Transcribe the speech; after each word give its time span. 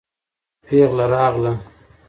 پېغله 0.65 1.05
راغله. 1.13 1.53